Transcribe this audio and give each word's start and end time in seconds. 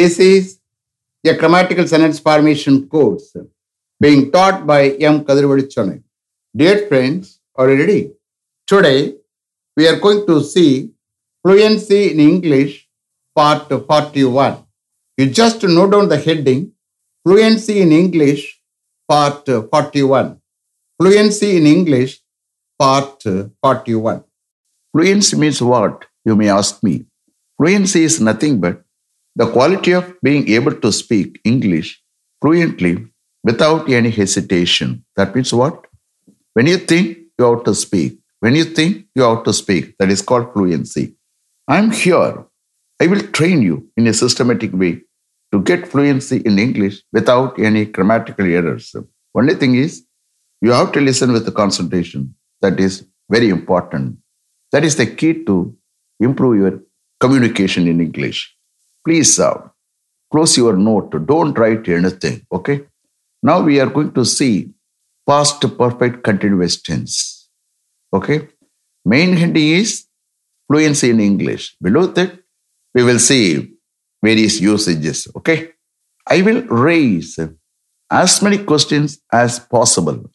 This 0.00 0.18
is 0.18 0.58
a 1.30 1.34
grammatical 1.40 1.86
sentence 1.86 2.18
formation 2.26 2.76
course 2.92 3.36
being 4.04 4.20
taught 4.34 4.66
by 4.66 4.82
M. 5.10 5.16
Kadirvadi 5.26 6.02
Dear 6.56 6.86
friends, 6.88 7.38
are 7.54 7.68
you 7.70 7.78
ready? 7.80 8.12
Today, 8.66 9.16
we 9.76 9.86
are 9.88 9.98
going 10.04 10.26
to 10.28 10.42
see 10.42 10.92
fluency 11.42 12.12
in 12.12 12.20
English, 12.20 12.88
part 13.36 13.68
41. 13.68 14.64
You 15.18 15.26
just 15.28 15.62
note 15.64 15.90
down 15.90 16.08
the 16.08 16.16
heading, 16.16 16.72
fluency 17.22 17.82
in 17.82 17.92
English, 17.92 18.42
part 19.06 19.44
41. 19.44 20.40
Fluency 20.98 21.58
in 21.58 21.66
English, 21.66 22.20
part 22.78 23.22
41. 23.22 24.24
Fluency 24.92 25.36
means 25.36 25.60
what, 25.60 26.06
you 26.24 26.36
may 26.36 26.48
ask 26.48 26.82
me. 26.82 27.04
Fluency 27.58 28.04
is 28.04 28.18
nothing 28.18 28.60
but 28.62 28.82
the 29.40 29.50
quality 29.52 29.92
of 29.92 30.06
being 30.26 30.48
able 30.56 30.74
to 30.84 30.92
speak 30.92 31.40
English 31.44 31.88
fluently 32.42 33.06
without 33.42 33.88
any 33.98 34.10
hesitation. 34.10 35.02
That 35.16 35.34
means 35.34 35.52
what? 35.60 35.86
When 36.52 36.66
you 36.66 36.76
think, 36.76 37.18
you 37.38 37.44
have 37.46 37.64
to 37.64 37.74
speak. 37.74 38.18
When 38.40 38.54
you 38.54 38.64
think, 38.64 39.06
you 39.14 39.22
have 39.22 39.44
to 39.44 39.54
speak. 39.54 39.96
That 39.98 40.10
is 40.10 40.20
called 40.20 40.52
fluency. 40.52 41.16
I'm 41.66 41.90
here. 41.90 42.44
I 43.00 43.06
will 43.06 43.24
train 43.38 43.62
you 43.62 43.88
in 43.96 44.06
a 44.08 44.12
systematic 44.12 44.74
way 44.74 45.02
to 45.52 45.62
get 45.62 45.88
fluency 45.88 46.42
in 46.44 46.58
English 46.58 47.02
without 47.10 47.58
any 47.58 47.86
grammatical 47.86 48.44
errors. 48.44 48.94
Only 49.34 49.54
thing 49.54 49.74
is, 49.74 50.04
you 50.60 50.72
have 50.72 50.92
to 50.92 51.00
listen 51.00 51.32
with 51.32 51.46
the 51.46 51.52
concentration. 51.52 52.34
That 52.60 52.78
is 52.78 53.06
very 53.30 53.48
important. 53.48 54.18
That 54.72 54.84
is 54.84 54.96
the 54.96 55.06
key 55.06 55.44
to 55.44 55.74
improve 56.28 56.56
your 56.60 56.80
communication 57.20 57.88
in 57.88 58.00
English. 58.02 58.54
Please 59.04 59.38
uh, 59.40 59.68
close 60.30 60.56
your 60.56 60.76
note. 60.76 61.26
Don't 61.26 61.56
write 61.58 61.88
anything. 61.88 62.46
Okay. 62.52 62.82
Now 63.42 63.62
we 63.62 63.80
are 63.80 63.86
going 63.86 64.12
to 64.12 64.24
see 64.24 64.70
past 65.26 65.60
perfect 65.78 66.22
continuous 66.22 66.80
tense. 66.80 67.48
Okay. 68.12 68.48
Main 69.04 69.32
heading 69.34 69.68
is 69.68 70.06
fluency 70.68 71.10
in 71.10 71.20
English. 71.20 71.76
Below 71.80 72.06
that, 72.06 72.38
we 72.94 73.02
will 73.02 73.18
see 73.18 73.72
various 74.22 74.60
usages. 74.60 75.28
Okay. 75.36 75.72
I 76.26 76.42
will 76.42 76.62
raise 76.62 77.38
as 78.10 78.42
many 78.42 78.58
questions 78.58 79.20
as 79.32 79.58
possible 79.58 80.30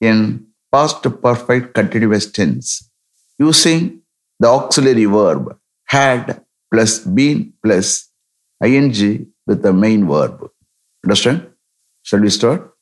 in 0.00 0.46
past 0.72 1.02
perfect 1.22 1.74
continuous 1.74 2.30
tense 2.30 2.90
using 3.38 4.02
the 4.40 4.48
auxiliary 4.48 5.04
verb 5.04 5.56
had 5.86 6.44
plus 6.72 6.98
been 7.00 7.52
plus 7.62 8.07
ing 8.64 9.32
with 9.46 9.62
the 9.62 9.72
main 9.72 10.06
verb. 10.06 10.50
Understand? 11.04 11.46
Shall 12.02 12.20
we 12.20 12.30
start? 12.30 12.74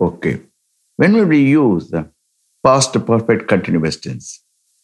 Okay. 0.00 0.40
When 0.96 1.14
will 1.14 1.26
we 1.26 1.42
use 1.42 1.90
the 1.90 2.10
past 2.64 2.92
perfect 3.06 3.48
continuous 3.48 3.96
tense? 3.96 4.42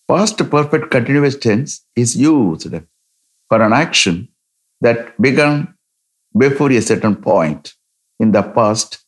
Past 0.09 0.39
perfect 0.51 0.91
continuous 0.91 1.37
tense 1.37 1.85
is 1.95 2.17
used 2.17 2.75
for 3.49 3.63
an 3.63 3.73
action 3.73 4.29
that 4.81 5.21
began 5.21 5.75
before 6.37 6.71
a 6.73 6.81
certain 6.81 7.17
point 7.17 7.75
in 8.21 8.33
the 8.33 8.43
past 8.43 9.05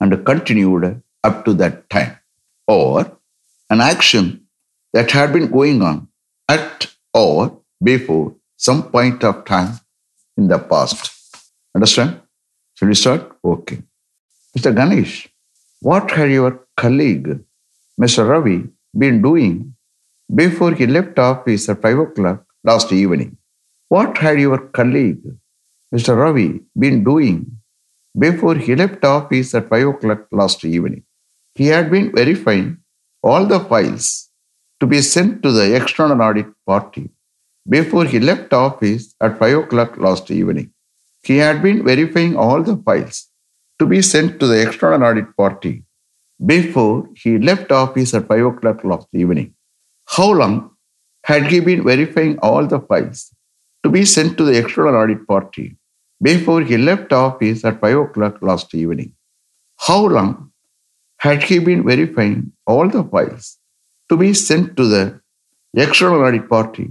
and 0.00 0.24
continued 0.24 1.02
up 1.22 1.44
to 1.44 1.54
that 1.54 1.88
time, 1.90 2.18
or 2.66 3.18
an 3.70 3.80
action 3.80 4.46
that 4.92 5.10
had 5.10 5.32
been 5.32 5.50
going 5.50 5.82
on 5.82 6.08
at 6.48 6.92
or 7.12 7.60
before 7.82 8.34
some 8.56 8.82
point 8.90 9.24
of 9.24 9.44
time 9.44 9.80
in 10.36 10.48
the 10.48 10.58
past. 10.58 11.10
Understand? 11.74 12.20
Shall 12.74 12.88
we 12.88 12.94
start? 12.94 13.32
Okay. 13.44 13.82
Mr. 14.56 14.74
Ganesh, 14.74 15.28
what 15.80 16.10
had 16.10 16.30
your 16.30 16.66
colleague, 16.76 17.40
Mr. 18.00 18.28
Ravi, 18.28 18.68
been 18.96 19.22
doing 19.22 19.74
before 20.34 20.72
he 20.72 20.86
left 20.86 21.18
office 21.18 21.68
at 21.68 21.82
5 21.82 21.98
o'clock 21.98 22.44
last 22.62 22.92
evening? 22.92 23.36
What 23.88 24.16
had 24.18 24.40
your 24.40 24.58
colleague, 24.58 25.22
Mr. 25.94 26.16
Ravi, 26.16 26.60
been 26.78 27.04
doing 27.04 27.58
before 28.18 28.54
he 28.54 28.74
left 28.74 29.04
office 29.04 29.54
at 29.54 29.68
5 29.68 29.88
o'clock 29.88 30.26
last 30.32 30.64
evening? 30.64 31.04
He 31.54 31.66
had 31.66 31.90
been 31.90 32.12
verifying 32.14 32.78
all 33.22 33.46
the 33.46 33.60
files 33.60 34.30
to 34.80 34.86
be 34.86 35.00
sent 35.00 35.42
to 35.42 35.52
the 35.52 35.74
external 35.76 36.20
audit 36.20 36.46
party 36.66 37.10
before 37.68 38.04
he 38.04 38.20
left 38.20 38.52
office 38.52 39.14
at 39.20 39.38
5 39.38 39.58
o'clock 39.58 39.96
last 39.96 40.30
evening. 40.30 40.70
He 41.22 41.38
had 41.38 41.62
been 41.62 41.82
verifying 41.84 42.36
all 42.36 42.62
the 42.62 42.76
files 42.76 43.30
to 43.78 43.86
be 43.86 44.02
sent 44.02 44.38
to 44.40 44.46
the 44.46 44.60
external 44.60 45.02
audit 45.08 45.36
party 45.36 45.82
before 46.44 47.08
he 47.16 47.38
left 47.38 47.72
office 47.72 48.12
at 48.14 48.28
5 48.28 48.46
o'clock 48.46 48.84
last 48.84 49.08
evening. 49.12 49.54
How 50.06 50.30
long 50.32 50.70
had 51.24 51.46
he 51.46 51.60
been 51.60 51.82
verifying 51.82 52.38
all 52.38 52.66
the 52.66 52.80
files 52.80 53.34
to 53.82 53.90
be 53.90 54.04
sent 54.04 54.36
to 54.38 54.44
the 54.44 54.58
external 54.58 54.94
audit 54.94 55.26
party 55.26 55.76
before 56.22 56.60
he 56.60 56.76
left 56.76 57.12
office 57.12 57.64
at 57.64 57.80
5 57.80 57.98
o'clock 57.98 58.42
last 58.42 58.74
evening? 58.74 59.12
How 59.78 60.04
long 60.06 60.52
had 61.18 61.42
he 61.42 61.58
been 61.58 61.82
verifying 61.84 62.52
all 62.66 62.88
the 62.88 63.04
files 63.04 63.58
to 64.10 64.16
be 64.18 64.34
sent 64.34 64.76
to 64.76 64.84
the 64.84 65.20
external 65.74 66.22
audit 66.22 66.48
party 66.48 66.90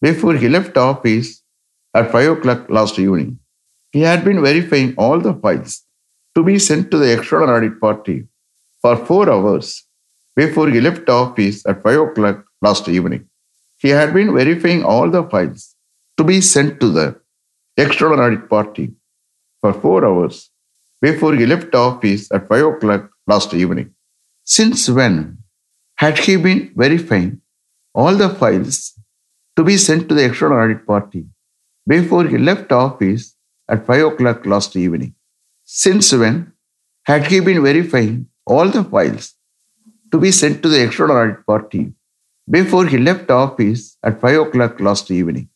before 0.00 0.34
he 0.34 0.48
left 0.48 0.76
office 0.76 1.42
at 1.94 2.10
5 2.10 2.38
o'clock 2.38 2.68
last 2.68 2.98
evening. 2.98 3.38
He 3.92 4.00
had 4.00 4.24
been 4.24 4.42
verifying 4.42 4.94
all 4.96 5.20
the 5.20 5.34
files 5.34 5.82
to 6.34 6.42
be 6.42 6.58
sent 6.58 6.90
to 6.90 6.98
the 6.98 7.12
external 7.16 7.50
audit 7.50 7.80
party 7.80 8.26
for 8.82 8.96
four 8.96 9.30
hours 9.30 9.84
before 10.36 10.68
he 10.68 10.80
left 10.80 11.08
office 11.08 11.64
at 11.66 11.82
5 11.82 12.00
o'clock 12.00 12.44
last 12.60 12.88
evening. 12.88 13.28
He 13.78 13.90
had 13.90 14.12
been 14.12 14.34
verifying 14.34 14.82
all 14.84 15.10
the 15.10 15.22
files 15.24 15.76
to 16.16 16.24
be 16.24 16.40
sent 16.40 16.80
to 16.80 16.88
the 16.90 17.20
external 17.76 18.20
audit 18.20 18.48
party 18.48 18.92
for 19.60 19.72
four 19.72 20.04
hours 20.04 20.50
before 21.00 21.34
he 21.34 21.46
left 21.46 21.74
office 21.74 22.30
at 22.32 22.48
5 22.48 22.66
o'clock 22.66 23.10
last 23.26 23.54
evening. 23.54 23.94
Since 24.44 24.88
when 24.88 25.38
had 25.96 26.18
he 26.18 26.36
been 26.36 26.72
verifying 26.74 27.40
all 27.94 28.14
the 28.14 28.28
files 28.28 28.94
to 29.56 29.64
be 29.64 29.76
sent 29.76 30.08
to 30.08 30.14
the 30.14 30.24
external 30.24 30.58
audit 30.58 30.86
party 30.86 31.24
before 31.86 32.24
he 32.24 32.38
left 32.38 32.72
office 32.72 33.36
at 33.68 33.86
5 33.86 34.06
o'clock 34.12 34.46
last 34.46 34.76
evening. 34.76 35.14
Since 35.64 36.12
when 36.12 36.52
had 37.04 37.26
he 37.26 37.40
been 37.40 37.62
verifying 37.62 38.26
all 38.46 38.68
the 38.68 38.84
files 38.84 39.34
to 40.12 40.18
be 40.18 40.30
sent 40.30 40.62
to 40.62 40.68
the 40.68 40.82
external 40.84 41.16
audit 41.16 41.46
party 41.46 41.92
before 42.56 42.86
he 42.86 42.98
left 42.98 43.30
office 43.30 43.96
at 44.02 44.20
5 44.20 44.40
o'clock 44.46 44.80
last 44.80 45.10
evening? 45.10 45.48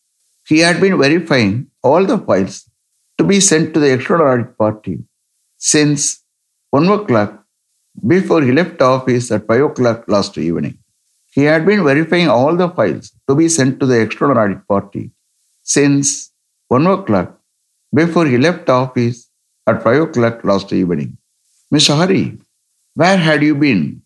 He 0.47 0.61
had 0.61 0.81
been 0.81 0.99
verifying 0.99 1.71
all 1.83 2.05
the 2.07 2.19
files 2.19 2.71
to 3.19 3.25
be 3.25 3.41
sent 3.41 3.75
to 3.75 3.81
the 3.81 3.93
external 3.93 4.29
audit 4.29 4.57
party 4.57 4.99
since 5.57 6.25
1 6.71 6.89
o'clock 6.89 7.45
before 8.07 8.43
he 8.43 8.53
left 8.53 8.81
office 8.81 9.31
at 9.33 9.47
5 9.47 9.63
o'clock 9.71 10.05
last 10.07 10.39
evening. 10.39 10.79
He 11.31 11.45
had 11.45 11.67
been 11.67 11.85
verifying 11.85 12.29
all 12.29 12.57
the 12.57 12.69
files 12.71 13.13
to 13.29 13.35
be 13.35 13.49
sent 13.49 13.81
to 13.81 13.87
the 13.87 14.01
external 14.01 14.39
audit 14.39 14.67
party 14.67 15.11
since 15.63 16.33
1 16.69 16.87
o'clock 16.87 17.39
before 17.95 18.27
he 18.27 18.39
left 18.39 18.69
office 18.69 19.29
at 19.67 19.83
5 19.83 20.03
o'clock 20.03 20.45
last 20.45 20.73
evening. 20.73 21.19
Mr. 21.73 21.97
Hari, 21.97 22.39
where 22.95 23.17
had 23.17 23.43
you 23.43 23.55
been 23.55 24.03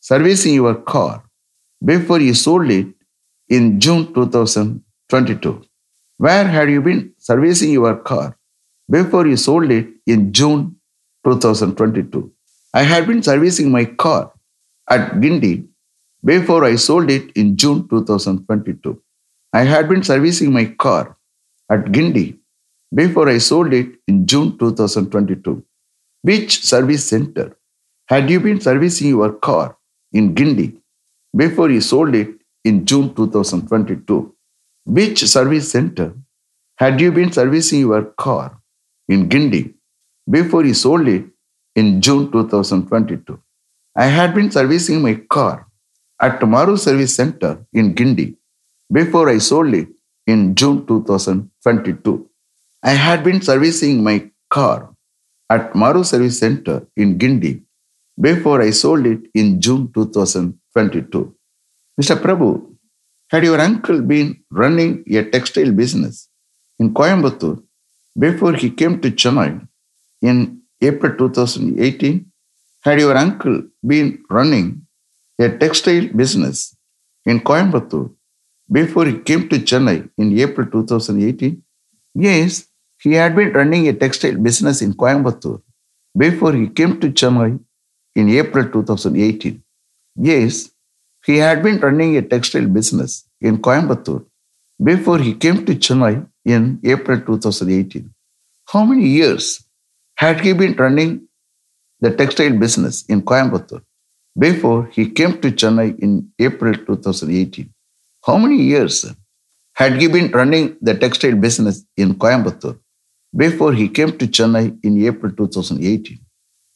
servicing 0.00 0.54
your 0.54 0.74
car 0.74 1.24
before 1.84 2.20
you 2.20 2.34
sold 2.34 2.70
it 2.70 2.88
in 3.48 3.80
June 3.80 4.12
2022? 4.14 5.62
Where 6.18 6.46
had 6.46 6.70
you 6.70 6.80
been 6.82 7.12
servicing 7.18 7.72
your 7.72 7.96
car 7.96 8.36
before 8.90 9.26
you 9.26 9.36
sold 9.36 9.70
it 9.70 9.88
in 10.06 10.32
June 10.32 10.76
2022? 11.24 12.30
I 12.74 12.82
had 12.82 13.06
been 13.06 13.22
servicing 13.22 13.72
my 13.72 13.86
car 13.86 14.32
at 14.88 15.12
Guindy 15.14 15.66
before 16.26 16.64
I 16.64 16.74
sold 16.74 17.10
it 17.10 17.30
in 17.36 17.56
June 17.56 17.88
2022. 17.88 19.00
I 19.52 19.62
had 19.62 19.88
been 19.88 20.02
servicing 20.02 20.52
my 20.52 20.64
car 20.84 21.16
at 21.70 21.84
Guindy 21.96 22.38
before 22.92 23.28
I 23.28 23.38
sold 23.38 23.72
it 23.72 23.90
in 24.08 24.26
June 24.26 24.58
2022. 24.58 25.62
Which 26.22 26.64
service 26.64 27.04
center 27.08 27.56
had 28.08 28.28
you 28.28 28.40
been 28.40 28.60
servicing 28.60 29.08
your 29.08 29.34
car 29.34 29.76
in 30.12 30.34
Guindy 30.34 30.78
before 31.36 31.70
you 31.70 31.80
sold 31.80 32.14
it 32.16 32.30
in 32.64 32.84
June 32.84 33.14
2022? 33.14 34.34
Which 34.84 35.24
service 35.26 35.70
center 35.70 36.12
had 36.78 37.00
you 37.00 37.12
been 37.12 37.30
servicing 37.30 37.80
your 37.80 38.02
car 38.26 38.58
in 39.08 39.28
Guindy 39.28 39.74
before 40.28 40.64
you 40.64 40.74
sold 40.74 41.06
it 41.06 41.24
in 41.76 42.00
June 42.00 42.32
2022? 42.32 43.40
I 43.94 44.06
had 44.06 44.34
been 44.34 44.50
servicing 44.50 45.02
my 45.02 45.14
car 45.36 45.66
at 46.20 46.42
Maru 46.42 46.76
Service 46.76 47.14
Center 47.14 47.58
in 47.72 47.94
Guindy 47.94 48.36
before 48.92 49.28
I 49.28 49.38
sold 49.38 49.74
it 49.74 49.88
in 50.26 50.54
June 50.54 50.86
2022. 50.86 52.28
I 52.82 52.90
had 52.90 53.22
been 53.24 53.40
servicing 53.42 54.02
my 54.02 54.30
car 54.50 54.90
at 55.50 55.74
Maru 55.74 56.04
Service 56.04 56.38
Center 56.38 56.86
in 56.96 57.18
Guindy 57.18 57.62
before 58.20 58.62
I 58.62 58.70
sold 58.70 59.06
it 59.06 59.20
in 59.34 59.60
June 59.60 59.90
2022. 59.92 61.34
Mr. 62.00 62.16
Prabhu, 62.16 62.76
had 63.30 63.44
your 63.44 63.60
uncle 63.60 64.00
been 64.02 64.40
running 64.50 65.04
a 65.08 65.24
textile 65.24 65.72
business 65.72 66.28
in 66.78 66.94
Coimbatore 66.94 67.62
before 68.18 68.54
he 68.54 68.70
came 68.70 69.00
to 69.00 69.10
Chennai 69.10 69.66
in 70.22 70.62
April 70.80 71.16
2018? 71.16 72.24
Had 72.82 73.00
your 73.00 73.16
uncle 73.16 73.62
been 73.84 74.22
running 74.30 74.85
a 75.38 75.48
textile 75.58 76.08
business 76.08 76.76
in 77.24 77.40
Coimbatore 77.40 78.12
before 78.70 79.06
he 79.06 79.18
came 79.18 79.48
to 79.48 79.58
Chennai 79.58 80.08
in 80.16 80.38
April 80.38 80.66
2018? 80.70 81.62
Yes, 82.14 82.66
he 83.02 83.12
had 83.12 83.36
been 83.36 83.52
running 83.52 83.88
a 83.88 83.92
textile 83.92 84.38
business 84.38 84.80
in 84.82 84.94
Coimbatore 84.94 85.62
before 86.16 86.54
he 86.54 86.68
came 86.68 86.98
to 87.00 87.10
Chennai 87.10 87.58
in 88.14 88.30
April 88.30 88.70
2018. 88.70 89.62
Yes, 90.16 90.70
he 91.24 91.36
had 91.36 91.62
been 91.62 91.78
running 91.80 92.16
a 92.16 92.22
textile 92.22 92.66
business 92.66 93.28
in 93.40 93.58
Coimbatore 93.58 94.24
before 94.82 95.18
he 95.18 95.34
came 95.34 95.66
to 95.66 95.74
Chennai 95.74 96.26
in 96.44 96.80
April 96.84 97.20
2018. 97.20 98.10
How 98.68 98.84
many 98.84 99.06
years 99.06 99.64
had 100.16 100.40
he 100.40 100.52
been 100.52 100.74
running 100.74 101.28
the 102.00 102.10
textile 102.10 102.56
business 102.58 103.04
in 103.06 103.22
Coimbatore 103.22 103.82
before 104.38 104.86
he 104.92 105.10
came 105.10 105.40
to 105.40 105.50
Chennai 105.50 105.98
in 105.98 106.30
April 106.38 106.74
2018? 106.74 107.72
How 108.24 108.36
many 108.36 108.62
years 108.62 109.06
had 109.74 110.00
he 110.00 110.08
been 110.08 110.30
running 110.30 110.76
the 110.80 110.94
textile 110.94 111.36
business 111.36 111.84
in 111.96 112.14
Coimbatore 112.14 112.78
before 113.34 113.72
he 113.72 113.88
came 113.88 114.16
to 114.18 114.26
Chennai 114.26 114.78
in 114.82 115.04
April 115.04 115.32
2018? 115.32 116.18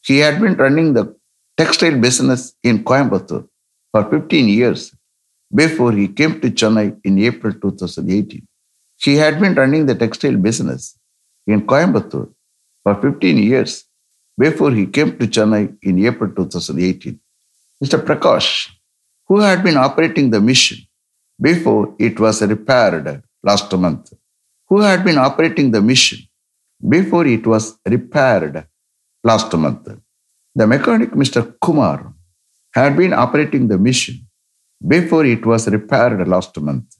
He 0.02 0.18
had 0.18 0.40
been 0.40 0.56
running 0.56 0.94
the 0.94 1.14
textile 1.56 1.98
business 1.98 2.54
in 2.62 2.84
Coimbatore 2.84 3.46
for 3.92 4.10
15 4.10 4.48
years 4.48 4.94
before 5.54 5.92
he 5.92 6.08
came 6.08 6.40
to 6.40 6.50
Chennai 6.50 6.98
in 7.04 7.18
April 7.18 7.52
2018. 7.52 8.46
He 8.96 9.16
had 9.16 9.40
been 9.40 9.54
running 9.54 9.86
the 9.86 9.94
textile 9.94 10.36
business 10.36 10.98
in 11.46 11.66
Coimbatore 11.66 12.32
for 12.82 12.94
15 13.00 13.38
years 13.38 13.84
before 14.38 14.70
he 14.70 14.86
came 14.86 15.18
to 15.18 15.26
Chennai 15.26 15.76
in 15.82 16.04
April 16.06 16.30
2018. 16.34 17.20
Mr. 17.82 17.98
Prakash, 18.04 18.68
who 19.26 19.40
had 19.40 19.62
been 19.64 19.76
operating 19.76 20.30
the 20.30 20.40
mission 20.40 20.78
before 21.40 21.94
it 21.98 22.20
was 22.20 22.42
repaired 22.42 23.22
last 23.42 23.72
month, 23.72 24.12
who 24.68 24.80
had 24.80 25.04
been 25.04 25.18
operating 25.18 25.70
the 25.70 25.80
mission 25.80 26.18
before 26.86 27.26
it 27.26 27.46
was 27.46 27.78
repaired 27.86 28.66
last 29.24 29.52
month. 29.54 29.88
The 30.54 30.66
mechanic, 30.66 31.10
Mr. 31.12 31.54
Kumar, 31.60 32.12
had 32.74 32.96
been 32.96 33.12
operating 33.12 33.68
the 33.68 33.78
mission 33.78 34.26
before 34.86 35.24
it 35.24 35.44
was 35.44 35.68
repaired 35.68 36.26
last 36.28 36.58
month. 36.60 36.96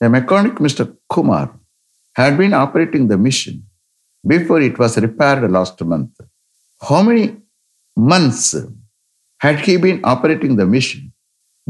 The 0.00 0.08
mechanic, 0.08 0.54
Mr. 0.54 0.96
Kumar, 1.08 1.58
had 2.14 2.36
been 2.36 2.54
operating 2.54 3.08
the 3.08 3.18
mission 3.18 3.66
before 4.26 4.60
it 4.60 4.78
was 4.78 4.98
repaired 4.98 5.50
last 5.50 5.82
month. 5.84 6.10
How 6.80 7.02
many 7.02 7.36
months 7.96 8.56
had 9.42 9.58
he 9.66 9.76
been 9.76 10.00
operating 10.12 10.54
the 10.60 10.66
mission 10.74 11.12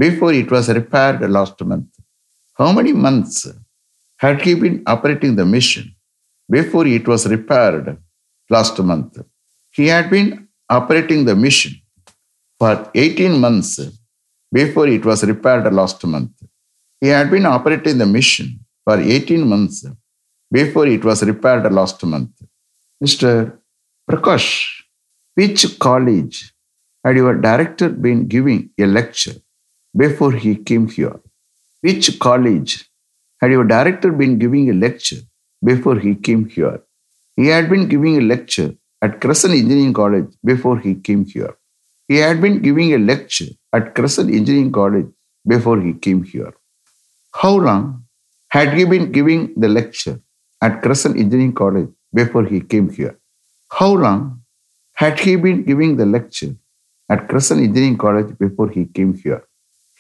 before 0.05 0.33
it 0.41 0.51
was 0.55 0.69
repaired 0.69 1.23
last 1.37 1.59
month? 1.65 1.89
How 2.59 2.71
many 2.79 2.93
months 2.93 3.39
had 4.19 4.43
he 4.43 4.55
been 4.55 4.83
operating 4.87 5.35
the 5.37 5.47
mission 5.47 5.87
before 6.57 6.87
it 6.87 7.09
was 7.09 7.27
repaired 7.27 7.97
last 8.51 8.79
month? 8.91 9.19
He 9.71 9.87
had 9.87 10.11
been 10.11 10.49
operating 10.69 11.25
the 11.25 11.35
mission 11.35 11.73
for 12.59 12.91
18 12.95 13.41
months 13.41 13.81
before 14.53 14.87
it 14.89 15.05
was 15.05 15.25
repaired 15.25 15.73
last 15.73 16.05
month. 16.05 16.33
He 17.01 17.09
had 17.09 17.31
been 17.31 17.47
operating 17.47 17.97
the 17.97 18.07
mission 18.07 18.61
for 18.85 19.01
18 19.01 19.49
months 19.49 19.87
before 20.51 20.87
it 20.87 21.03
was 21.03 21.23
repaired 21.23 21.73
last 21.73 22.05
month. 22.05 22.33
Mr. 23.03 23.59
Prakash, 24.09 24.67
which 25.35 25.79
college 25.79 26.52
had 27.05 27.17
your 27.17 27.35
director 27.41 27.89
been 27.89 28.27
giving 28.29 28.71
a 28.79 28.87
lecture 28.87 29.35
before 29.97 30.33
he 30.33 30.57
came 30.57 30.89
here? 30.89 31.19
Which 31.81 32.19
college 32.19 32.89
had 33.41 33.51
your 33.51 33.65
director 33.65 34.13
been 34.13 34.39
giving 34.39 34.71
a 34.71 34.73
lecture 34.73 35.23
before 35.65 35.99
he 35.99 36.15
came 36.15 36.49
here? 36.49 36.81
He 37.37 37.49
had 37.49 37.69
been 37.69 37.89
giving 37.89 38.19
a 38.19 38.21
lecture 38.21 38.75
at 39.01 39.21
Crescent 39.21 39.55
Engineering 39.55 39.93
College 39.93 40.29
before 40.45 40.79
he 40.79 40.95
came 40.95 41.25
here. 41.25 41.57
He 42.07 42.17
had 42.19 42.41
been 42.41 42.61
giving 42.63 42.93
a 42.95 42.99
lecture 42.99 43.51
at 43.73 43.95
Crescent 43.95 44.31
Engineering 44.31 44.71
College 44.71 45.07
before 45.47 45.81
he 45.81 45.95
came 45.95 46.23
here. 46.23 46.53
How 47.33 47.57
long 47.57 48.05
had 48.49 48.75
he 48.75 48.85
been 48.85 49.11
giving 49.11 49.55
the 49.57 49.69
lecture 49.69 50.21
at 50.61 50.83
Crescent 50.83 51.17
Engineering 51.17 51.55
College 51.55 51.89
before 52.15 52.45
he 52.45 52.61
came 52.61 52.91
here? 52.91 53.19
How 53.71 53.93
long 53.95 54.43
had 54.95 55.19
he 55.19 55.37
been 55.37 55.65
giving 55.65 55.97
the 55.97 56.07
lecture 56.07 56.55
at 57.13 57.29
Crescent 57.29 57.61
Engineering 57.61 57.99
College 58.05 58.31
before 58.45 58.69
he 58.77 58.85
came 58.97 59.15
here? 59.23 59.43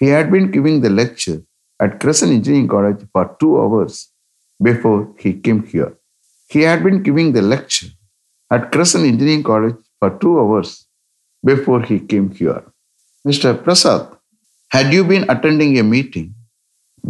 He 0.01 0.09
had 0.17 0.31
been 0.35 0.51
giving 0.51 0.81
the 0.85 0.91
lecture 0.91 1.41
at 1.85 2.01
Crescent 2.01 2.33
Engineering 2.39 2.69
College 2.75 3.01
for 3.13 3.25
two 3.41 3.53
hours 3.63 3.95
before 4.69 5.01
he 5.19 5.33
came 5.47 5.63
here. 5.73 5.93
He 6.49 6.63
had 6.69 6.83
been 6.87 7.03
giving 7.09 7.33
the 7.37 7.43
lecture 7.43 7.91
at 8.55 8.71
Crescent 8.73 9.05
Engineering 9.05 9.45
College 9.51 9.77
for 9.99 10.11
two 10.23 10.35
hours 10.41 10.87
before 11.51 11.83
he 11.83 11.99
came 12.13 12.31
here. 12.31 12.63
Mr. 13.27 13.51
Prasad, 13.63 14.09
had 14.69 14.93
you 14.93 15.05
been 15.05 15.25
attending 15.29 15.79
a 15.79 15.83
meeting 15.83 16.35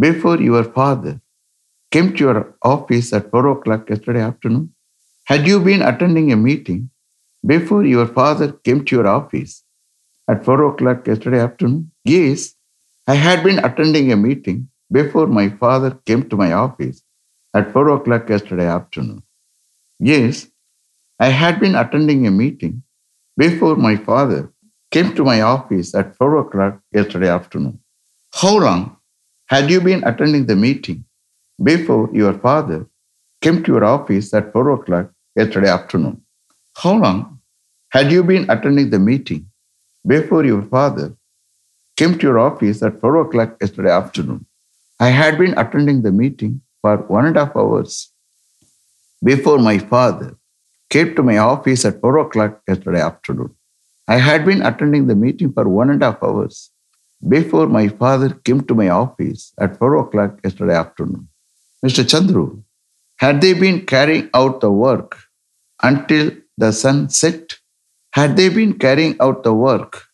before 0.06 0.38
your 0.40 0.64
father 0.64 1.20
came 1.90 2.14
to 2.14 2.24
your 2.24 2.54
office 2.62 3.12
at 3.12 3.30
4 3.30 3.46
o'clock 3.54 3.90
yesterday 3.90 4.22
afternoon? 4.22 4.74
Had 5.24 5.46
you 5.46 5.60
been 5.60 5.82
attending 5.82 6.32
a 6.32 6.36
meeting 6.36 6.90
before 7.46 7.84
your 7.84 8.06
father 8.06 8.48
came 8.52 8.84
to 8.84 8.96
your 8.96 9.06
office 9.06 9.62
at 10.28 10.44
4 10.44 10.64
o'clock 10.70 11.06
yesterday 11.06 11.40
afternoon? 11.40 11.90
Yes, 12.04 12.54
I 13.06 13.14
had 13.14 13.42
been 13.42 13.58
attending 13.64 14.12
a 14.12 14.16
meeting 14.16 14.68
before 14.90 15.26
my 15.26 15.48
father 15.48 15.98
came 16.06 16.28
to 16.28 16.36
my 16.36 16.52
office 16.52 17.02
at 17.54 17.72
4 17.72 17.88
o'clock 17.90 18.28
yesterday 18.28 18.66
afternoon. 18.66 19.22
Yes, 19.98 20.48
I 21.18 21.28
had 21.28 21.60
been 21.60 21.74
attending 21.74 22.26
a 22.26 22.30
meeting 22.30 22.82
before 23.36 23.76
my 23.76 23.96
father 23.96 24.52
came 24.90 25.14
to 25.14 25.24
my 25.24 25.40
office 25.40 25.94
at 25.94 26.16
4 26.16 26.38
o'clock 26.38 26.80
yesterday 26.92 27.28
afternoon. 27.28 27.78
How 28.34 28.58
long 28.58 28.96
had 29.46 29.70
you 29.70 29.80
been 29.80 30.04
attending 30.04 30.46
the 30.46 30.56
meeting 30.56 31.04
before 31.62 32.08
your 32.12 32.34
father 32.38 32.86
came 33.40 33.62
to 33.62 33.72
your 33.72 33.84
office 33.84 34.32
at 34.34 34.52
4 34.52 34.70
o'clock 34.70 35.12
yesterday 35.36 35.68
afternoon? 35.68 36.22
How 36.76 36.94
long 36.94 37.40
had 37.90 38.10
you 38.10 38.22
been 38.22 38.48
attending 38.50 38.90
the 38.90 38.98
meeting 38.98 39.46
before 40.06 40.44
your 40.44 40.62
father 40.62 41.16
came 41.96 42.18
to 42.18 42.26
your 42.26 42.38
office 42.38 42.82
at 42.82 43.00
4 43.00 43.16
o'clock 43.22 43.56
yesterday 43.60 43.90
afternoon? 43.90 44.46
I 44.98 45.08
had 45.08 45.38
been 45.38 45.56
attending 45.58 46.02
the 46.02 46.12
meeting 46.12 46.60
for 46.80 46.96
one 46.96 47.26
and 47.26 47.36
a 47.36 47.46
half 47.46 47.56
hours 47.56 48.12
before 49.24 49.58
my 49.58 49.78
father 49.78 50.36
came 50.90 51.14
to 51.14 51.22
my 51.22 51.38
office 51.38 51.84
at 51.84 52.00
4 52.00 52.18
o'clock 52.18 52.60
yesterday 52.68 53.00
afternoon. 53.00 53.54
I 54.08 54.18
had 54.18 54.44
been 54.44 54.62
attending 54.62 55.06
the 55.06 55.14
meeting 55.14 55.52
for 55.52 55.68
one 55.68 55.90
and 55.90 56.02
a 56.02 56.12
half 56.12 56.22
hours 56.22 56.70
before 57.28 57.66
my 57.66 57.88
father 57.88 58.30
came 58.30 58.62
to 58.62 58.74
my 58.74 58.88
office 58.88 59.52
at 59.58 59.78
4 59.78 59.96
o'clock 59.96 60.40
yesterday 60.42 60.74
afternoon. 60.74 61.28
Mr. 61.84 62.04
Chandru, 62.04 62.62
had 63.16 63.40
they 63.40 63.52
been 63.52 63.86
carrying 63.86 64.28
out 64.34 64.60
the 64.60 64.70
work 64.70 65.18
until 65.82 66.30
the 66.58 66.72
sun 66.72 67.08
set? 67.08 67.58
Had 68.12 68.36
they 68.36 68.48
been 68.50 68.78
carrying 68.78 69.16
out 69.20 69.42
the 69.42 69.54
work 69.54 70.04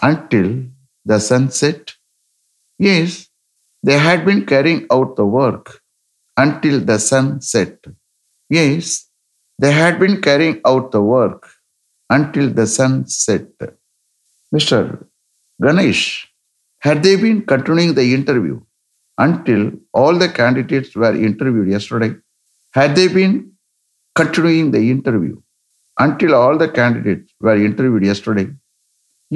until 0.00 0.64
the 1.04 1.18
sun 1.18 1.50
set? 1.50 1.94
Yes, 2.78 3.28
they 3.82 3.98
had 3.98 4.24
been 4.24 4.46
carrying 4.46 4.86
out 4.90 5.16
the 5.16 5.26
work 5.26 5.80
until 6.36 6.80
the 6.80 6.98
sun 6.98 7.40
set. 7.40 7.78
Yes, 8.48 9.08
they 9.58 9.72
had 9.72 9.98
been 9.98 10.22
carrying 10.22 10.60
out 10.64 10.92
the 10.92 11.02
work 11.02 11.48
until 12.08 12.50
the 12.50 12.66
sun 12.66 13.06
set. 13.08 13.48
Mr. 14.54 15.04
Ganesh, 15.62 16.28
had 16.80 17.02
they 17.02 17.16
been 17.16 17.42
continuing 17.42 17.94
the 17.94 18.14
interview 18.14 18.60
until 19.18 19.72
all 19.92 20.16
the 20.16 20.28
candidates 20.28 20.94
were 20.96 21.14
interviewed 21.14 21.68
yesterday? 21.68 22.14
Had 22.72 22.94
they 22.94 23.08
been 23.08 23.52
continuing 24.14 24.70
the 24.70 24.90
interview 24.90 25.40
until 26.04 26.34
all 26.40 26.56
the 26.62 26.68
candidates 26.80 27.32
were 27.40 27.56
interviewed 27.68 28.04
yesterday? 28.10 28.48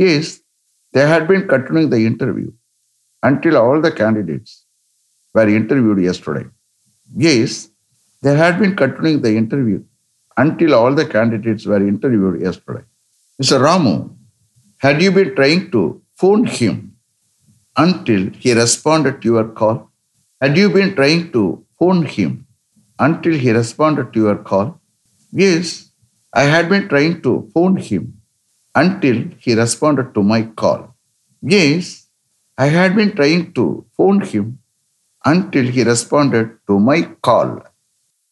Yes, 0.02 0.40
they 0.94 1.06
had 1.12 1.28
been 1.28 1.47
continuing 1.54 1.90
the 1.90 2.02
interview 2.11 2.50
until 3.23 3.56
all 3.62 3.80
the 3.87 3.92
candidates 4.02 4.64
were 5.35 5.49
interviewed 5.61 6.00
yesterday. 6.09 6.47
Yes, 7.28 7.54
They 8.25 8.35
had 8.40 8.54
been 8.61 8.75
continuing 8.80 9.21
the 9.25 9.33
interview 9.38 9.78
until 10.42 10.75
all 10.76 10.94
the 11.00 11.04
candidates 11.14 11.66
were 11.71 11.80
interviewed 11.92 12.40
yesterday. 12.40 12.85
Mr. 13.40 13.59
Ramu, 13.64 13.94
had 14.85 15.02
you 15.02 15.11
been 15.18 15.35
trying 15.38 15.71
to 15.75 15.83
phone 16.23 16.47
him 16.47 16.97
until 17.76 18.23
he 18.44 18.54
responded 18.54 19.21
to 19.23 19.28
your 19.28 19.49
call? 19.61 19.90
Had 20.40 20.56
you 20.56 20.71
been 20.78 20.94
trying 21.00 21.33
to 21.33 21.42
phone 21.78 22.02
him 22.16 22.47
until 22.99 23.35
he 23.44 23.52
responded 23.52 24.12
to 24.14 24.21
your 24.26 24.38
call? 24.50 24.80
Yes, 25.44 25.90
I 26.36 26.44
had 26.52 26.68
been 26.68 26.88
trying 26.88 27.22
to 27.22 27.48
phone 27.54 27.76
him 27.76 28.20
until 28.74 29.16
he 29.38 29.54
responded 29.54 30.14
to 30.14 30.22
my 30.22 30.42
call. 30.42 30.96
Yes, 31.40 32.08
I 32.58 32.66
had 32.66 32.96
been 32.96 33.14
trying 33.14 33.52
to 33.52 33.86
phone 33.96 34.20
him 34.20 34.58
until 35.24 35.64
he 35.64 35.84
responded 35.84 36.58
to 36.66 36.80
my 36.80 37.02
call. 37.22 37.62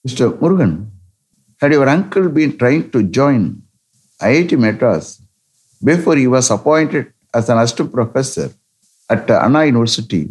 Mr. 0.07 0.37
Murugan, 0.37 0.91
had 1.61 1.71
your 1.71 1.89
uncle 1.89 2.29
been 2.29 2.59
trying 2.59 2.91
to 2.91 3.05
join 3.05 3.63
IIT 4.21 4.59
Madras 4.59 5.23
before 5.85 6.17
he 6.17 6.27
was 6.27 6.51
appointed 6.51 7.13
as 7.33 7.49
an 7.49 7.59
assistant 7.59 7.93
professor 7.93 8.51
at 9.09 9.31
Anna 9.31 9.65
University 9.65 10.29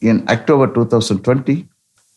in 0.00 0.24
October 0.30 0.68
2020? 0.72 1.68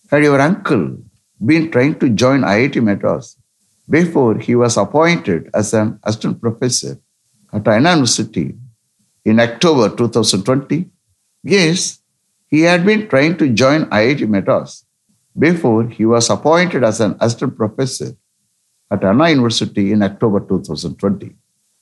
Had 0.09 0.23
your 0.23 0.39
uncle 0.39 0.97
been 1.45 1.69
trying 1.69 1.99
to 1.99 2.07
join 2.09 2.41
IIT 2.41 2.81
Madras 2.81 3.35
before 3.89 4.37
he 4.37 4.55
was 4.55 4.77
appointed 4.77 5.49
as 5.53 5.73
an 5.73 5.99
assistant 6.03 6.41
professor 6.41 6.99
at 7.53 7.67
Anna 7.67 7.91
University 7.91 8.55
in 9.23 9.39
October 9.39 9.89
2020? 9.95 10.89
Yes, 11.43 12.01
he 12.47 12.61
had 12.61 12.85
been 12.85 13.07
trying 13.07 13.37
to 13.37 13.49
join 13.49 13.85
IIT 13.85 14.27
Madras 14.27 14.85
before 15.37 15.87
he 15.87 16.05
was 16.05 16.29
appointed 16.29 16.83
as 16.83 16.99
an 17.01 17.15
assistant 17.19 17.55
professor 17.57 18.15
at 18.89 19.03
Anna 19.03 19.29
University 19.29 19.91
in 19.91 20.01
October 20.03 20.39
2020. 20.39 21.35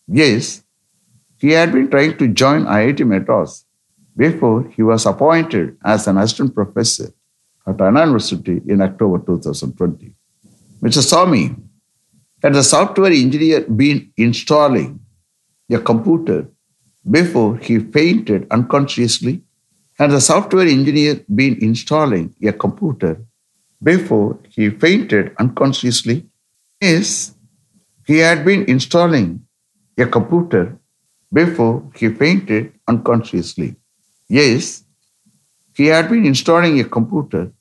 Yes, 0.08 0.64
he 1.38 1.52
had 1.52 1.72
been 1.72 1.90
trying 1.90 2.18
to 2.18 2.28
join 2.28 2.66
IIT 2.66 3.06
Madras 3.06 3.66
before 4.16 4.64
he 4.70 4.84
was 4.84 5.06
appointed 5.06 5.78
as 5.84 6.08
an 6.08 6.18
assistant 6.18 6.54
professor 6.54 7.14
at 7.66 7.80
Anna 7.82 8.02
University 8.02 8.62
in 8.68 8.82
October 8.82 9.20
2020. 9.20 10.14
Mr. 10.82 11.02
Swami, 11.02 11.56
had 12.44 12.54
the 12.54 12.64
software 12.64 13.12
engineer 13.12 13.62
been 13.62 14.12
installing 14.18 15.00
a 15.72 15.80
computer 15.80 16.50
before 17.10 17.58
he 17.58 17.80
fainted 17.80 18.46
unconsciously? 18.52 19.42
Had 19.98 20.12
the 20.12 20.20
software 20.20 20.68
engineer 20.68 21.24
been 21.34 21.58
installing 21.62 22.36
a 22.44 22.52
computer 22.52 23.24
before 23.82 24.40
he 24.50 24.70
fainted 24.70 25.32
unconsciously? 25.40 26.26
Yes, 26.82 27.34
he 28.06 28.18
had 28.18 28.44
been 28.44 28.66
installing 28.66 29.46
a 29.98 30.06
computer 30.06 30.78
before 31.32 31.90
he 31.96 32.10
fainted 32.10 32.74
unconsciously. 32.88 33.76
Yes, 34.28 34.84
he 35.76 35.86
had 35.86 36.10
been 36.10 36.26
installing 36.26 36.80
a 36.80 36.84
computer 36.84 37.52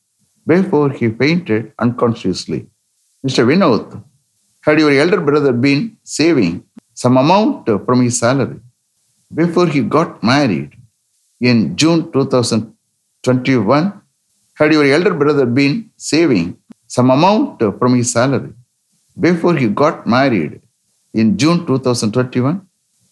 before 0.47 0.91
he 0.91 1.09
fainted 1.09 1.73
unconsciously. 1.79 2.67
Mr. 3.25 3.47
Vinod, 3.47 4.03
had 4.67 4.79
your 4.83 4.93
elder 5.03 5.21
brother 5.29 5.53
been 5.67 5.81
saving 6.19 6.53
some 7.03 7.17
amount 7.23 7.67
from 7.87 7.99
his 8.05 8.17
salary 8.25 8.61
before 9.41 9.67
he 9.75 9.81
got 9.97 10.23
married 10.23 10.73
in 11.41 11.77
June 11.77 12.01
2021? 12.13 13.93
Had 14.59 14.73
your 14.73 14.87
elder 14.97 15.15
brother 15.23 15.47
been 15.47 15.91
saving 15.97 16.57
some 16.87 17.11
amount 17.11 17.61
from 17.79 17.95
his 17.95 18.13
salary 18.13 18.53
before 19.27 19.55
he 19.57 19.69
got 19.69 20.07
married 20.07 20.61
in 21.13 21.37
June 21.37 21.67
2021? 21.67 22.67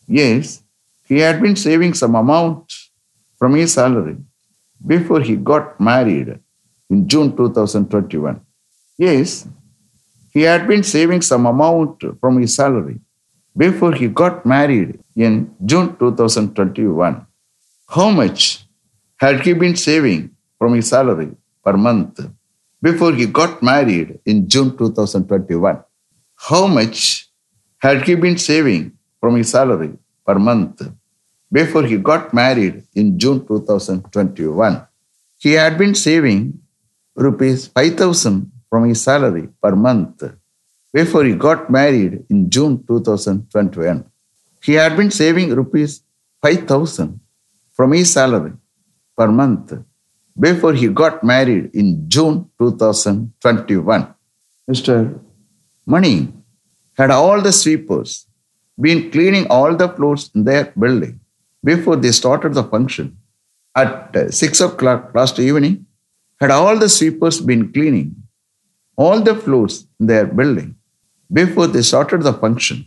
Yes, 0.07 0.62
he 1.09 1.19
had 1.19 1.40
been 1.42 1.57
saving 1.57 1.95
some 1.95 2.14
amount 2.14 2.73
from 3.38 3.54
his 3.54 3.73
salary 3.73 4.16
before 4.92 5.21
he 5.21 5.35
got 5.37 5.80
married 5.80 6.38
in 6.88 7.09
June 7.09 7.37
2021. 7.37 8.40
Yes, 8.99 9.47
he 10.30 10.42
had 10.42 10.66
been 10.68 10.82
saving 10.82 11.22
some 11.22 11.46
amount 11.46 12.04
from 12.20 12.40
his 12.40 12.54
salary 12.54 12.99
before 13.56 13.92
he 13.92 14.06
got 14.08 14.46
married 14.46 14.99
in 15.16 15.52
June 15.64 15.96
2021. 15.96 17.26
How 17.88 18.10
much 18.10 18.64
had 19.16 19.40
he 19.40 19.52
been 19.52 19.76
saving 19.76 20.30
from 20.58 20.75
his 20.75 20.88
salary 20.88 21.30
per 21.64 21.76
month 21.76 22.20
before 22.80 23.12
he 23.12 23.26
got 23.26 23.62
married 23.62 24.20
in 24.25 24.49
June 24.49 24.76
2021? 24.76 25.82
How 26.37 26.66
much 26.66 27.28
had 27.78 28.02
he 28.02 28.14
been 28.14 28.38
saving 28.38 28.92
from 29.20 29.37
his 29.37 29.50
salary 29.50 29.92
per 30.26 30.38
month 30.38 30.82
before 31.52 31.82
he 31.82 31.96
got 31.96 32.32
married 32.32 32.84
in 32.94 33.18
June 33.18 33.46
2021? 33.46 34.87
He 35.38 35.52
had 35.52 35.76
been 35.76 35.94
saving 35.94 36.60
rupees 37.16 37.66
5000 37.66 38.50
from 38.71 38.85
his 38.89 39.03
salary 39.09 39.49
per 39.62 39.75
month 39.75 40.23
before 40.99 41.25
he 41.25 41.35
got 41.35 41.71
married 41.79 42.25
in 42.31 42.49
June 42.55 42.75
2021. 42.87 44.05
He 44.62 44.75
had 44.75 44.97
been 44.97 45.11
saving 45.11 45.50
rupees 45.61 46.03
5000 46.43 47.21
from 47.77 47.93
his 47.93 48.12
salary 48.12 48.53
per 49.17 49.29
month 49.41 49.73
before 50.47 50.75
he 50.81 50.89
got 51.03 51.23
married 51.23 51.71
in 51.75 52.09
June 52.09 52.37
2021. 52.59 54.15
Mr. 54.71 55.19
Mani 55.87 56.33
had 56.99 57.11
all 57.11 57.41
the 57.41 57.53
sweepers 57.53 58.27
been 58.87 59.11
cleaning 59.11 59.47
all 59.57 59.75
the 59.77 59.89
floors 59.97 60.31
in 60.35 60.45
their 60.45 60.73
building 60.83 61.19
before 61.71 61.97
they 61.97 62.12
started 62.21 62.55
the 62.55 62.65
function 62.75 63.17
at 63.75 64.17
6 64.33 64.61
o'clock 64.69 65.11
last 65.19 65.39
evening 65.39 65.75
had 66.41 66.50
all 66.50 66.77
the 66.85 66.89
sweepers 66.89 67.39
been 67.50 67.65
cleaning 67.75 68.09
all 69.02 69.21
the 69.28 69.35
floors 69.42 69.75
in 69.99 70.07
their 70.12 70.26
building 70.38 70.71
before 71.40 71.66
they 71.75 71.83
started 71.90 72.23
the 72.28 72.33
function 72.45 72.78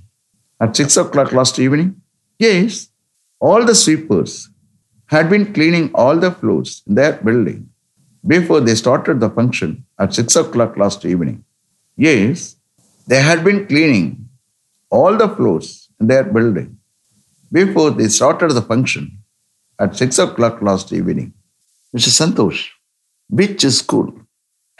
at 0.63 0.75
6 0.75 0.97
o'clock 1.03 1.31
last 1.39 1.59
evening? 1.65 1.89
Yes, 2.47 2.89
all 3.39 3.63
the 3.69 3.77
sweepers 3.83 4.33
had 5.13 5.29
been 5.33 5.45
cleaning 5.55 5.87
all 6.01 6.17
the 6.25 6.31
floors 6.39 6.71
in 6.87 6.95
their 6.99 7.13
building 7.27 7.61
before 8.33 8.61
they 8.67 8.75
started 8.83 9.19
the 9.23 9.31
function 9.39 9.71
at 9.99 10.13
6 10.13 10.35
o'clock 10.43 10.77
last 10.83 11.05
evening. 11.13 11.37
Yes, 12.07 12.55
they 13.07 13.21
had 13.29 13.43
been 13.47 13.61
cleaning 13.71 14.07
all 14.89 15.17
the 15.23 15.29
floors 15.37 15.89
in 15.99 16.07
their 16.11 16.25
building 16.35 16.69
before 17.59 17.89
they 17.97 18.07
started 18.19 18.51
the 18.57 18.65
function 18.73 19.05
at 19.79 19.95
6 19.95 20.19
o'clock 20.25 20.61
last 20.69 20.93
evening. 20.99 21.33
Mr. 21.95 22.11
Santosh, 22.17 22.61
which 23.29 23.65
school 23.81 24.13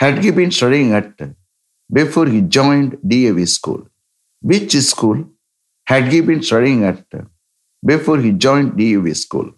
had 0.04 0.22
he 0.24 0.32
been 0.38 0.52
studying 0.52 0.90
at 0.98 1.12
before 1.98 2.28
he 2.34 2.40
joined 2.42 2.98
DAV 3.12 3.38
school? 3.48 3.82
Which 4.42 4.74
school 4.94 5.20
had 5.92 6.12
he 6.12 6.20
been 6.30 6.42
studying 6.44 6.84
at 6.84 7.06
before 7.92 8.18
he 8.18 8.32
joined 8.46 8.72
DAV 8.80 9.16
school? 9.16 9.52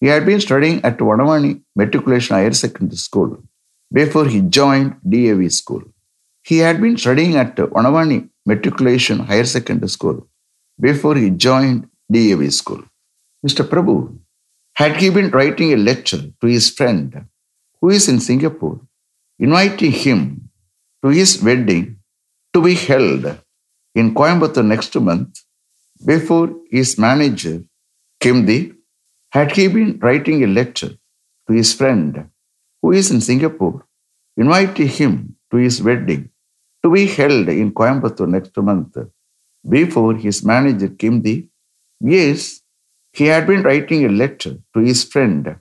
He 0.00 0.08
had 0.08 0.26
been 0.26 0.42
studying 0.46 0.84
at 0.84 0.98
Vadavani 0.98 1.62
Matriculation 1.74 2.36
Higher 2.36 2.52
Secondary 2.52 2.98
School 2.98 3.38
before 4.00 4.26
he 4.26 4.40
joined 4.58 4.96
DAV 5.12 5.50
school. 5.60 5.84
He 6.42 6.58
had 6.58 6.82
been 6.82 6.98
studying 6.98 7.36
at 7.36 7.56
Vadavani 7.56 8.28
Matriculation 8.44 9.20
Higher 9.20 9.48
Secondary 9.56 9.88
School 9.88 10.28
before 10.78 11.16
he 11.16 11.30
joined 11.30 11.88
DAV 12.12 12.52
school. 12.52 12.82
Mr. 13.46 13.64
Prabhu, 13.70 14.18
had 14.74 14.96
he 14.96 15.08
been 15.08 15.30
writing 15.30 15.72
a 15.72 15.76
lecture 15.90 16.22
to 16.40 16.46
his 16.46 16.68
friend 16.68 17.26
who 17.80 17.88
is 17.88 18.08
in 18.10 18.20
Singapore, 18.20 18.78
inviting 19.38 19.92
him 19.92 20.50
to 21.02 21.10
his 21.10 21.42
wedding 21.42 21.98
to 22.52 22.62
be 22.62 22.74
held 22.74 23.38
in 23.94 24.14
Coimbatore 24.14 24.66
next 24.66 24.94
month 24.96 25.42
before 26.04 26.54
his 26.70 26.98
manager, 26.98 27.62
Kimdi, 28.20 28.74
had 29.30 29.52
he 29.52 29.68
been 29.68 29.98
writing 29.98 30.42
a 30.42 30.46
letter 30.46 30.90
to 31.46 31.52
his 31.52 31.72
friend 31.74 32.28
who 32.80 32.92
is 32.92 33.10
in 33.10 33.20
Singapore, 33.20 33.86
inviting 34.36 34.88
him 34.88 35.36
to 35.50 35.58
his 35.58 35.82
wedding 35.82 36.30
to 36.82 36.90
be 36.90 37.06
held 37.06 37.48
in 37.48 37.72
Coimbatore 37.72 38.28
next 38.28 38.56
month 38.56 38.96
before 39.68 40.14
his 40.14 40.44
manager 40.44 40.88
Kimdi? 40.88 41.48
Yes, 42.00 42.60
he 43.12 43.26
had 43.26 43.46
been 43.46 43.62
writing 43.62 44.04
a 44.04 44.08
letter 44.08 44.58
to 44.74 44.80
his 44.80 45.04
friend 45.04 45.56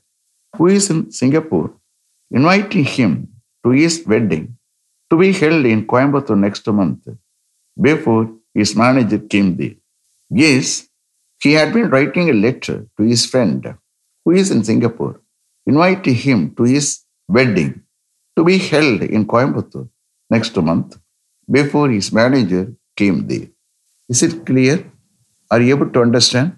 who 0.55 0.67
is 0.67 0.89
in 0.89 1.11
Singapore, 1.11 1.73
inviting 2.31 2.83
him 2.83 3.34
to 3.65 3.71
his 3.71 3.95
wedding 4.05 4.57
to 5.09 5.17
be 5.17 5.31
held 5.33 5.65
in 5.65 5.85
Coimbatore 5.91 6.37
next 6.37 6.67
month 6.67 7.07
before 7.87 8.31
his 8.53 8.75
manager 8.75 9.19
came 9.19 9.57
there. 9.57 9.75
Yes, 10.29 10.87
he 11.39 11.53
had 11.53 11.73
been 11.73 11.89
writing 11.89 12.29
a 12.29 12.33
letter 12.45 12.87
to 12.97 13.03
his 13.03 13.25
friend 13.25 13.75
who 14.23 14.31
is 14.31 14.51
in 14.51 14.63
Singapore, 14.63 15.19
inviting 15.65 16.15
him 16.15 16.53
to 16.55 16.63
his 16.63 17.03
wedding 17.27 17.81
to 18.35 18.43
be 18.43 18.57
held 18.57 19.01
in 19.01 19.25
Coimbatore 19.25 19.89
next 20.29 20.55
month 20.57 20.97
before 21.49 21.89
his 21.89 22.11
manager 22.11 22.73
came 22.95 23.27
there. 23.27 23.47
Is 24.07 24.21
it 24.21 24.45
clear? 24.45 24.91
Are 25.49 25.61
you 25.61 25.75
able 25.75 25.89
to 25.89 26.01
understand? 26.01 26.55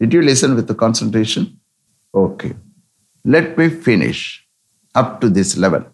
Did 0.00 0.12
you 0.12 0.22
listen 0.22 0.54
with 0.54 0.66
the 0.66 0.74
concentration? 0.74 1.60
Okay. 2.14 2.54
Let 3.24 3.56
me 3.56 3.68
finish 3.70 4.46
up 4.94 5.20
to 5.20 5.30
this 5.30 5.56
level. 5.56 5.93